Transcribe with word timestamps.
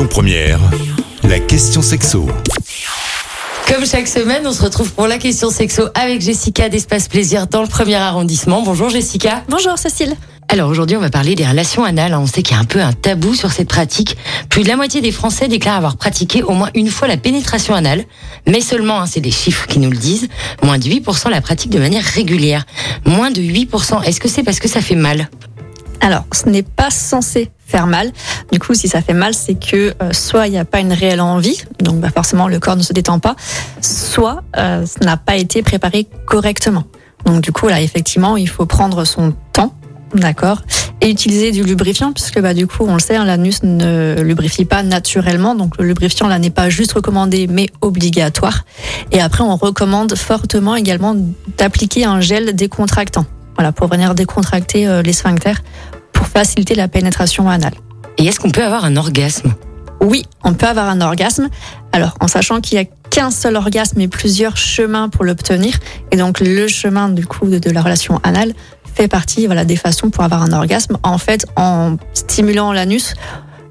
Lyon 0.00 0.08
Première, 0.08 0.60
la 1.24 1.38
question 1.38 1.82
sexo. 1.82 2.26
Comme 3.68 3.84
chaque 3.84 4.08
semaine, 4.08 4.46
on 4.46 4.52
se 4.52 4.62
retrouve 4.62 4.90
pour 4.92 5.06
la 5.06 5.18
question 5.18 5.50
sexo 5.50 5.88
avec 5.94 6.22
Jessica 6.22 6.70
d'Espace 6.70 7.06
Plaisir 7.06 7.46
dans 7.46 7.60
le 7.60 7.68
premier 7.68 7.96
arrondissement. 7.96 8.62
Bonjour 8.62 8.88
Jessica. 8.88 9.44
Bonjour 9.50 9.76
Cécile. 9.76 10.16
Alors 10.48 10.70
aujourd'hui, 10.70 10.96
on 10.96 11.00
va 11.00 11.10
parler 11.10 11.34
des 11.34 11.46
relations 11.46 11.84
anales. 11.84 12.14
On 12.14 12.26
sait 12.26 12.42
qu'il 12.42 12.56
y 12.56 12.58
a 12.58 12.62
un 12.62 12.64
peu 12.64 12.80
un 12.80 12.94
tabou 12.94 13.34
sur 13.34 13.52
cette 13.52 13.68
pratique. 13.68 14.16
Plus 14.48 14.62
de 14.62 14.68
la 14.68 14.76
moitié 14.76 15.02
des 15.02 15.12
Français 15.12 15.48
déclarent 15.48 15.76
avoir 15.76 15.96
pratiqué 15.98 16.42
au 16.42 16.52
moins 16.52 16.70
une 16.74 16.88
fois 16.88 17.06
la 17.06 17.18
pénétration 17.18 17.74
anale. 17.74 18.04
Mais 18.48 18.62
seulement, 18.62 19.02
hein, 19.02 19.06
c'est 19.06 19.20
des 19.20 19.30
chiffres 19.30 19.66
qui 19.66 19.80
nous 19.80 19.90
le 19.90 19.98
disent, 19.98 20.28
moins 20.62 20.78
de 20.78 20.84
8% 20.84 21.28
la 21.28 21.42
pratique 21.42 21.70
de 21.70 21.78
manière 21.78 22.04
régulière. 22.04 22.64
Moins 23.04 23.30
de 23.30 23.42
8%. 23.42 24.02
Est-ce 24.04 24.18
que 24.18 24.28
c'est 24.28 24.44
parce 24.44 24.60
que 24.60 24.68
ça 24.68 24.80
fait 24.80 24.94
mal? 24.94 25.28
Alors, 26.00 26.24
ce 26.32 26.48
n'est 26.48 26.62
pas 26.62 26.90
censé 26.90 27.50
faire 27.66 27.86
mal. 27.86 28.10
Du 28.52 28.58
coup, 28.58 28.74
si 28.74 28.88
ça 28.88 29.00
fait 29.00 29.14
mal, 29.14 29.34
c'est 29.34 29.54
que 29.54 29.94
euh, 30.02 30.12
soit 30.12 30.48
il 30.48 30.50
n'y 30.50 30.58
a 30.58 30.64
pas 30.64 30.80
une 30.80 30.92
réelle 30.92 31.20
envie, 31.20 31.62
donc 31.78 32.00
bah, 32.00 32.08
forcément 32.12 32.48
le 32.48 32.58
corps 32.58 32.76
ne 32.76 32.82
se 32.82 32.92
détend 32.92 33.20
pas, 33.20 33.36
soit 33.80 34.42
euh, 34.56 34.84
ça 34.86 35.04
n'a 35.04 35.16
pas 35.16 35.36
été 35.36 35.62
préparé 35.62 36.08
correctement. 36.26 36.84
Donc 37.26 37.42
du 37.42 37.52
coup, 37.52 37.68
là, 37.68 37.80
effectivement, 37.80 38.36
il 38.36 38.48
faut 38.48 38.66
prendre 38.66 39.04
son 39.04 39.34
temps, 39.52 39.74
d'accord, 40.14 40.62
et 41.00 41.10
utiliser 41.10 41.52
du 41.52 41.62
lubrifiant, 41.62 42.12
puisque 42.12 42.40
bah, 42.40 42.54
du 42.54 42.66
coup, 42.66 42.84
on 42.86 42.94
le 42.94 43.00
sait, 43.00 43.16
hein, 43.16 43.24
l'anus 43.24 43.62
ne 43.62 44.20
lubrifie 44.20 44.64
pas 44.64 44.82
naturellement, 44.82 45.54
donc 45.54 45.78
le 45.78 45.86
lubrifiant 45.86 46.26
là 46.26 46.38
n'est 46.38 46.50
pas 46.50 46.70
juste 46.70 46.92
recommandé, 46.92 47.46
mais 47.46 47.68
obligatoire. 47.82 48.64
Et 49.12 49.20
après, 49.20 49.44
on 49.44 49.54
recommande 49.56 50.16
fortement 50.16 50.74
également 50.74 51.14
d'appliquer 51.56 52.04
un 52.04 52.20
gel 52.20 52.56
décontractant, 52.56 53.26
voilà, 53.60 53.72
pour 53.72 53.88
venir 53.88 54.14
décontracter 54.14 54.88
euh, 54.88 55.02
les 55.02 55.12
sphincters 55.12 55.60
pour 56.14 56.26
faciliter 56.26 56.74
la 56.74 56.88
pénétration 56.88 57.50
anale. 57.50 57.74
Et 58.16 58.24
est-ce 58.24 58.40
qu'on 58.40 58.50
peut 58.50 58.64
avoir 58.64 58.86
un 58.86 58.96
orgasme? 58.96 59.52
Oui, 60.00 60.24
on 60.44 60.54
peut 60.54 60.66
avoir 60.66 60.88
un 60.88 61.02
orgasme. 61.02 61.50
Alors, 61.92 62.14
en 62.20 62.26
sachant 62.26 62.62
qu'il 62.62 62.78
y 62.78 62.80
a 62.80 62.86
qu'un 63.10 63.30
seul 63.30 63.56
orgasme 63.56 64.00
et 64.00 64.08
plusieurs 64.08 64.56
chemins 64.56 65.10
pour 65.10 65.26
l'obtenir, 65.26 65.74
et 66.10 66.16
donc 66.16 66.40
le 66.40 66.68
chemin 66.68 67.10
du 67.10 67.26
coup 67.26 67.48
de, 67.48 67.58
de 67.58 67.70
la 67.70 67.82
relation 67.82 68.18
anale 68.22 68.54
fait 68.94 69.08
partie 69.08 69.44
voilà 69.44 69.66
des 69.66 69.76
façons 69.76 70.08
pour 70.08 70.24
avoir 70.24 70.42
un 70.42 70.54
orgasme. 70.54 70.96
En 71.02 71.18
fait, 71.18 71.44
en 71.56 71.98
stimulant 72.14 72.72
l'anus, 72.72 73.12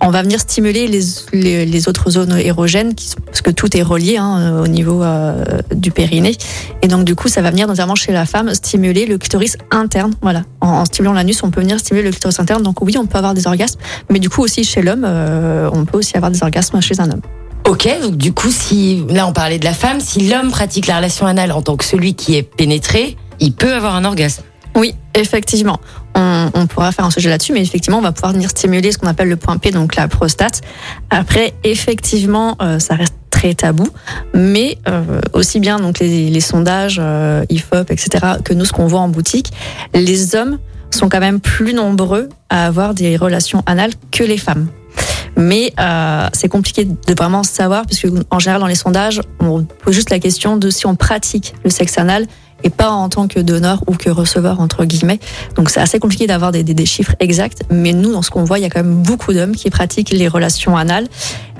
on 0.00 0.10
va 0.10 0.22
venir 0.22 0.38
stimuler 0.40 0.86
les, 0.86 1.00
les, 1.32 1.64
les 1.66 1.88
autres 1.88 2.10
zones 2.10 2.36
érogènes, 2.38 2.94
qui 2.94 3.08
sont- 3.08 3.20
parce 3.24 3.40
que 3.42 3.50
tout 3.50 3.74
est 3.76 3.82
relié 3.82 4.16
hein, 4.18 4.60
au 4.62 4.66
niveau 4.66 5.02
euh, 5.02 5.44
du 5.74 5.90
périnée. 5.90 6.36
Et 6.82 6.88
donc, 6.88 7.04
du 7.04 7.14
coup, 7.14 7.28
ça 7.28 7.40
va 7.42 7.50
venir 7.50 7.66
notamment 7.66 7.94
chez 7.94 8.12
la 8.12 8.26
femme 8.26 8.52
stimuler 8.54 9.06
le 9.06 9.16
clitoris 9.18 9.56
interne. 9.70 10.14
Voilà. 10.20 10.42
En, 10.60 10.68
en 10.68 10.84
stimulant 10.84 11.12
l'anus, 11.14 11.42
on 11.42 11.50
peut 11.50 11.60
venir 11.60 11.78
stimuler 11.78 12.04
le 12.04 12.10
clitoris 12.10 12.38
interne. 12.40 12.62
Donc, 12.62 12.82
oui, 12.82 12.96
on 12.98 13.06
peut 13.06 13.18
avoir 13.18 13.34
des 13.34 13.46
orgasmes. 13.46 13.78
Mais 14.10 14.18
du 14.18 14.28
coup, 14.28 14.42
aussi 14.42 14.64
chez 14.64 14.82
l'homme, 14.82 15.04
euh, 15.06 15.70
on 15.72 15.84
peut 15.84 15.98
aussi 15.98 16.16
avoir 16.16 16.30
des 16.30 16.42
orgasmes 16.42 16.80
chez 16.80 17.00
un 17.00 17.10
homme. 17.10 17.22
Ok, 17.66 17.88
donc 18.02 18.16
du 18.18 18.34
coup, 18.34 18.50
si 18.50 19.04
là 19.08 19.26
on 19.26 19.32
parlait 19.32 19.58
de 19.58 19.64
la 19.64 19.72
femme, 19.72 19.98
si 19.98 20.28
l'homme 20.28 20.50
pratique 20.50 20.86
la 20.86 20.96
relation 20.98 21.24
anale 21.24 21.50
en 21.50 21.62
tant 21.62 21.76
que 21.76 21.84
celui 21.86 22.12
qui 22.12 22.34
est 22.36 22.42
pénétré, 22.42 23.16
il 23.40 23.52
peut 23.54 23.72
avoir 23.72 23.94
un 23.94 24.04
orgasme. 24.04 24.42
Oui, 24.76 24.94
effectivement. 25.14 25.78
On, 26.14 26.50
on 26.54 26.66
pourra 26.66 26.92
faire 26.92 27.04
un 27.04 27.10
sujet 27.10 27.28
là-dessus, 27.28 27.52
mais 27.52 27.62
effectivement, 27.62 27.98
on 27.98 28.02
va 28.02 28.12
pouvoir 28.12 28.32
venir 28.32 28.50
stimuler 28.50 28.92
ce 28.92 28.98
qu'on 28.98 29.08
appelle 29.08 29.28
le 29.28 29.36
point 29.36 29.56
P, 29.56 29.70
donc 29.70 29.96
la 29.96 30.08
prostate. 30.08 30.60
Après, 31.10 31.54
effectivement, 31.64 32.56
euh, 32.62 32.78
ça 32.78 32.94
reste 32.94 33.14
très 33.30 33.54
tabou, 33.54 33.88
mais 34.32 34.78
euh, 34.88 35.20
aussi 35.32 35.58
bien 35.58 35.80
donc 35.80 35.98
les, 35.98 36.30
les 36.30 36.40
sondages 36.40 37.00
euh, 37.02 37.44
IFOP, 37.48 37.90
etc., 37.90 38.26
que 38.44 38.54
nous, 38.54 38.64
ce 38.64 38.72
qu'on 38.72 38.86
voit 38.86 39.00
en 39.00 39.08
boutique, 39.08 39.52
les 39.92 40.36
hommes 40.36 40.58
sont 40.90 41.08
quand 41.08 41.20
même 41.20 41.40
plus 41.40 41.74
nombreux 41.74 42.28
à 42.48 42.66
avoir 42.66 42.94
des 42.94 43.16
relations 43.16 43.62
anales 43.66 43.92
que 44.12 44.22
les 44.22 44.38
femmes. 44.38 44.68
Mais 45.36 45.72
euh, 45.80 46.28
c'est 46.32 46.48
compliqué 46.48 46.84
de 46.84 47.14
vraiment 47.16 47.42
savoir, 47.42 47.86
puisque 47.86 48.06
en 48.30 48.38
général, 48.38 48.60
dans 48.60 48.68
les 48.68 48.74
sondages, 48.74 49.20
on 49.40 49.64
pose 49.64 49.94
juste 49.94 50.10
la 50.10 50.20
question 50.20 50.56
de 50.56 50.70
si 50.70 50.86
on 50.86 50.94
pratique 50.94 51.54
le 51.64 51.70
sexe 51.70 51.98
anal 51.98 52.26
et 52.64 52.70
pas 52.70 52.90
en 52.90 53.08
tant 53.08 53.28
que 53.28 53.38
donneur 53.38 53.84
ou 53.86 53.94
que 53.94 54.10
receveur 54.10 54.58
entre 54.60 54.84
guillemets. 54.84 55.20
Donc 55.54 55.70
c'est 55.70 55.80
assez 55.80 56.00
compliqué 56.00 56.26
d'avoir 56.26 56.50
des, 56.50 56.64
des, 56.64 56.86
chiffres 56.86 57.14
exacts, 57.20 57.62
mais 57.70 57.92
nous 57.92 58.12
dans 58.12 58.22
ce 58.22 58.30
qu'on 58.30 58.44
voit, 58.44 58.58
il 58.58 58.62
y 58.62 58.64
a 58.64 58.70
quand 58.70 58.82
même 58.82 59.02
beaucoup 59.02 59.32
d'hommes 59.32 59.54
qui 59.54 59.70
pratiquent 59.70 60.10
les 60.10 60.26
relations 60.26 60.76
anales. 60.76 61.06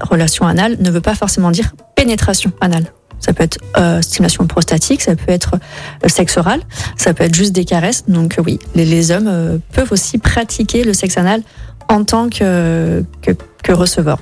Relation 0.00 0.46
anale 0.46 0.78
ne 0.80 0.90
veut 0.90 1.00
pas 1.00 1.14
forcément 1.14 1.50
dire 1.50 1.72
pénétration 1.96 2.52
anale. 2.60 2.86
Ça 3.20 3.32
peut 3.32 3.44
être 3.44 3.58
euh, 3.76 4.02
stimulation 4.02 4.46
prostatique, 4.46 5.00
ça 5.00 5.14
peut 5.14 5.30
être 5.30 5.54
euh, 6.04 6.08
sexe 6.08 6.36
oral, 6.36 6.60
ça 6.96 7.14
peut 7.14 7.22
être 7.22 7.34
juste 7.34 7.52
des 7.52 7.64
caresses. 7.64 8.04
Donc 8.08 8.36
oui, 8.44 8.58
les, 8.74 8.84
les 8.84 9.12
hommes 9.12 9.28
euh, 9.28 9.58
peuvent 9.72 9.92
aussi 9.92 10.18
pratiquer 10.18 10.82
le 10.82 10.92
sexe 10.92 11.16
anal 11.18 11.42
en 11.88 12.04
tant 12.04 12.28
que, 12.28 13.04
que, 13.22 13.30
que 13.62 13.72
receveur. 13.72 14.18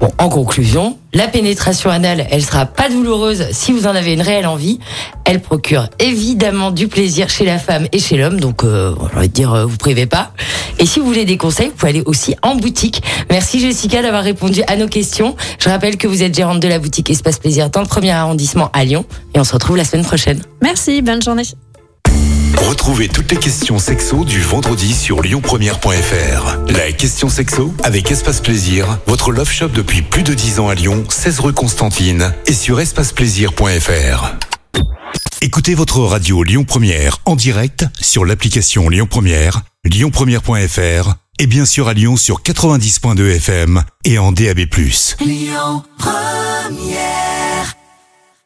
Bon, 0.00 0.10
en 0.18 0.28
conclusion, 0.28 0.98
la 1.14 1.28
pénétration 1.28 1.90
anale, 1.90 2.26
elle 2.30 2.44
sera 2.44 2.66
pas 2.66 2.88
douloureuse 2.90 3.46
si 3.52 3.72
vous 3.72 3.86
en 3.86 3.94
avez 3.94 4.12
une 4.12 4.20
réelle 4.20 4.46
envie. 4.46 4.78
Elle 5.24 5.40
procure 5.40 5.88
évidemment 5.98 6.70
du 6.70 6.88
plaisir 6.88 7.30
chez 7.30 7.44
la 7.44 7.58
femme 7.58 7.86
et 7.92 7.98
chez 7.98 8.16
l'homme, 8.16 8.38
donc 8.38 8.64
euh, 8.64 8.94
envie 9.16 9.28
de 9.28 9.32
dire, 9.32 9.52
euh, 9.52 9.64
vous 9.64 9.76
privez 9.76 10.06
pas. 10.06 10.32
Et 10.78 10.86
si 10.86 11.00
vous 11.00 11.06
voulez 11.06 11.24
des 11.24 11.38
conseils, 11.38 11.68
vous 11.68 11.74
pouvez 11.74 11.90
aller 11.90 12.02
aussi 12.04 12.36
en 12.42 12.56
boutique. 12.56 13.02
Merci 13.30 13.60
Jessica 13.60 14.02
d'avoir 14.02 14.22
répondu 14.22 14.62
à 14.66 14.76
nos 14.76 14.88
questions. 14.88 15.34
Je 15.58 15.68
rappelle 15.68 15.96
que 15.96 16.06
vous 16.06 16.22
êtes 16.22 16.34
gérante 16.34 16.60
de 16.60 16.68
la 16.68 16.78
boutique 16.78 17.08
Espace 17.10 17.38
Plaisir 17.38 17.70
dans 17.70 17.80
le 17.80 17.88
premier 17.88 18.10
arrondissement 18.10 18.70
à 18.72 18.84
Lyon, 18.84 19.04
et 19.34 19.40
on 19.40 19.44
se 19.44 19.54
retrouve 19.54 19.76
la 19.76 19.84
semaine 19.84 20.04
prochaine. 20.04 20.42
Merci, 20.62 21.00
bonne 21.02 21.22
journée. 21.22 21.44
Retrouvez 22.56 23.08
toutes 23.08 23.30
les 23.30 23.38
questions 23.38 23.78
sexo 23.78 24.24
du 24.24 24.40
vendredi 24.40 24.94
sur 24.94 25.22
lyonpremière.fr. 25.22 26.58
La 26.68 26.92
question 26.92 27.28
sexo 27.28 27.74
avec 27.82 28.10
Espace 28.10 28.40
Plaisir, 28.40 28.98
votre 29.06 29.32
love 29.32 29.50
shop 29.50 29.68
depuis 29.68 30.02
plus 30.02 30.22
de 30.22 30.34
10 30.34 30.60
ans 30.60 30.68
à 30.68 30.74
Lyon, 30.74 31.04
16 31.08 31.40
rue 31.40 31.52
Constantine 31.52 32.34
et 32.46 32.52
sur 32.52 32.80
espaceplaisir.fr. 32.80 34.34
Écoutez 35.42 35.74
votre 35.74 36.00
radio 36.00 36.42
Lyon 36.42 36.64
Première 36.64 37.18
en 37.24 37.36
direct 37.36 37.86
sur 38.00 38.24
l'application 38.24 38.88
Lyon 38.88 39.06
Première, 39.08 39.62
lyonpremière.fr 39.84 41.14
et 41.38 41.46
bien 41.46 41.66
sûr 41.66 41.88
à 41.88 41.94
Lyon 41.94 42.16
sur 42.16 42.42
90.2 42.42 43.36
FM 43.36 43.82
et 44.04 44.18
en 44.18 44.32
DAB+. 44.32 44.60
Lyon 45.20 45.82
Première 45.98 47.35